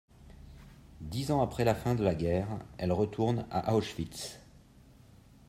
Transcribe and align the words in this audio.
Dix 1.01 1.29
ans 1.29 1.43
après 1.43 1.63
la 1.63 1.75
fin 1.75 1.93
de 1.93 2.03
la 2.03 2.15
guerre, 2.15 2.47
elle 2.79 2.91
retourne 2.91 3.45
à 3.51 3.75
Auschwitz. 3.75 4.39